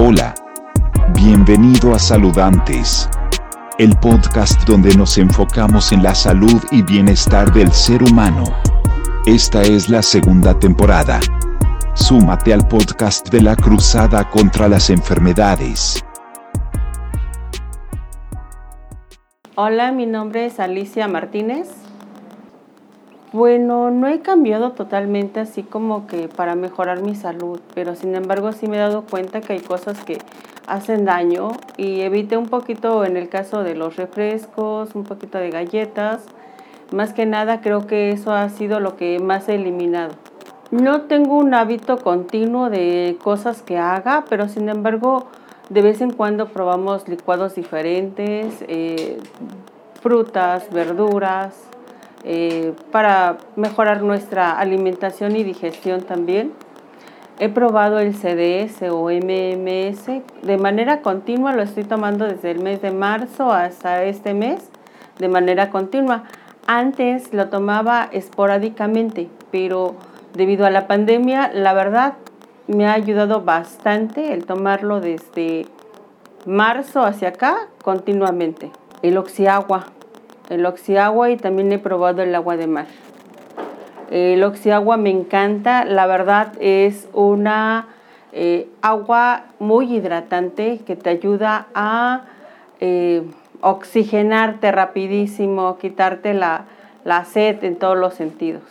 [0.00, 0.32] Hola.
[1.12, 3.10] Bienvenido a Saludantes.
[3.78, 8.44] El podcast donde nos enfocamos en la salud y bienestar del ser humano.
[9.26, 11.18] Esta es la segunda temporada.
[11.94, 16.04] Súmate al podcast de la Cruzada contra las Enfermedades.
[19.56, 21.87] Hola, mi nombre es Alicia Martínez.
[23.32, 28.52] Bueno, no he cambiado totalmente así como que para mejorar mi salud, pero sin embargo
[28.52, 30.16] sí me he dado cuenta que hay cosas que
[30.66, 35.50] hacen daño y evité un poquito en el caso de los refrescos, un poquito de
[35.50, 36.24] galletas.
[36.90, 40.14] Más que nada creo que eso ha sido lo que más he eliminado.
[40.70, 45.26] No tengo un hábito continuo de cosas que haga, pero sin embargo
[45.68, 49.18] de vez en cuando probamos licuados diferentes, eh,
[50.00, 51.68] frutas, verduras,
[52.24, 56.52] eh, para mejorar nuestra alimentación y digestión también.
[57.40, 60.06] He probado el CDS o MMS
[60.42, 64.68] de manera continua, lo estoy tomando desde el mes de marzo hasta este mes
[65.18, 66.24] de manera continua.
[66.66, 69.94] Antes lo tomaba esporádicamente, pero
[70.34, 72.14] debido a la pandemia, la verdad
[72.66, 75.66] me ha ayudado bastante el tomarlo desde
[76.44, 78.70] marzo hacia acá continuamente.
[79.02, 79.86] El oxiagua,
[80.48, 82.86] el oxiagua y también he probado el agua de mar.
[84.10, 87.88] El oxiagua me encanta, la verdad es una
[88.32, 92.22] eh, agua muy hidratante que te ayuda a
[92.80, 93.22] eh,
[93.60, 96.64] oxigenarte rapidísimo, quitarte la,
[97.04, 98.62] la sed en todos los sentidos.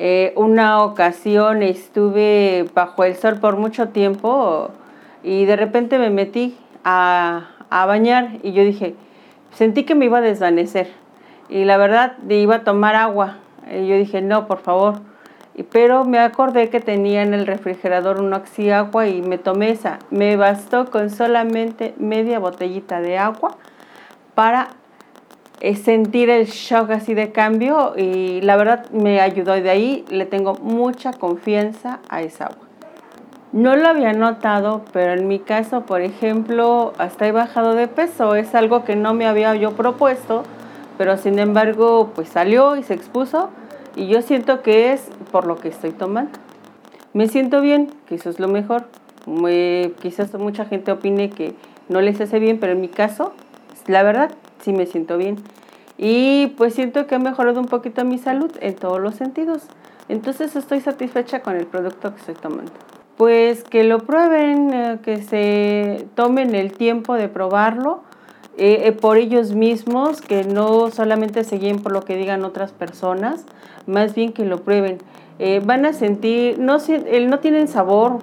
[0.00, 4.70] Eh, una ocasión estuve bajo el sol por mucho tiempo
[5.24, 8.94] y de repente me metí a, bañar y yo dije,
[9.52, 10.88] sentí que me iba a desvanecer
[11.48, 13.38] y la verdad iba a tomar agua.
[13.70, 15.00] Y yo dije, no, por favor.
[15.72, 19.98] Pero me acordé que tenía en el refrigerador un agua y me tomé esa.
[20.10, 23.56] Me bastó con solamente media botellita de agua
[24.36, 24.68] para
[25.60, 30.04] es sentir el shock así de cambio y la verdad me ayudó y de ahí
[30.08, 32.67] le tengo mucha confianza a esa agua.
[33.52, 38.34] No lo había notado, pero en mi caso, por ejemplo, hasta he bajado de peso.
[38.34, 40.42] Es algo que no me había yo propuesto,
[40.98, 43.48] pero sin embargo, pues salió y se expuso
[43.96, 46.38] y yo siento que es por lo que estoy tomando.
[47.14, 48.84] Me siento bien, que eso es lo mejor.
[50.02, 51.54] quizás mucha gente opine que
[51.88, 53.32] no les hace bien, pero en mi caso,
[53.86, 54.30] la verdad,
[54.60, 55.36] sí me siento bien.
[55.96, 59.62] Y pues siento que ha mejorado un poquito mi salud en todos los sentidos.
[60.10, 62.72] Entonces estoy satisfecha con el producto que estoy tomando.
[63.18, 68.00] Pues que lo prueben, eh, que se tomen el tiempo de probarlo
[68.56, 72.72] eh, eh, por ellos mismos, que no solamente se guíen por lo que digan otras
[72.72, 73.44] personas,
[73.86, 74.98] más bien que lo prueben.
[75.64, 78.20] van a sentir, no, no tienen sabor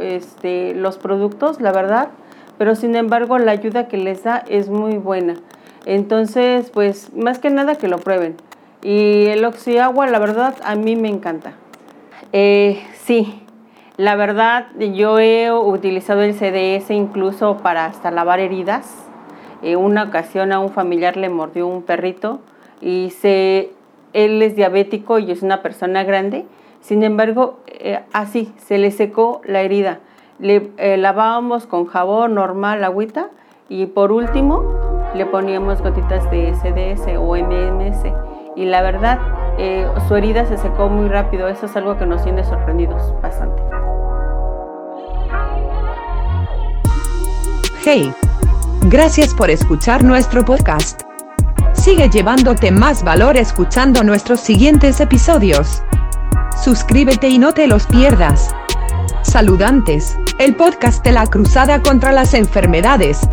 [0.00, 2.08] este, los productos, la verdad,
[2.56, 5.34] pero sin embargo la ayuda que les da es muy buena.
[5.86, 8.36] Entonces, pues más que nada que lo prueben.
[8.82, 11.52] Y el oxiagua, la verdad, a mí me encanta.
[12.32, 13.42] Eh, sí,
[14.00, 18.96] la verdad, yo he utilizado el CDS incluso para hasta lavar heridas.
[19.60, 22.40] En una ocasión a un familiar le mordió un perrito
[22.80, 23.72] y se,
[24.14, 26.46] él es diabético y es una persona grande.
[26.80, 30.00] Sin embargo, eh, así se le secó la herida.
[30.38, 33.28] Le eh, lavábamos con jabón normal, agüita
[33.68, 34.64] y por último
[35.14, 38.06] le poníamos gotitas de SDS o MMS
[38.56, 39.18] y la verdad
[39.58, 41.48] eh, su herida se secó muy rápido.
[41.48, 43.89] Eso es algo que nos tiene sorprendidos bastante.
[48.82, 51.02] Gracias por escuchar nuestro podcast.
[51.72, 55.82] Sigue llevándote más valor escuchando nuestros siguientes episodios.
[56.62, 58.54] Suscríbete y no te los pierdas.
[59.22, 63.28] Saludantes, el podcast de la Cruzada contra las Enfermedades.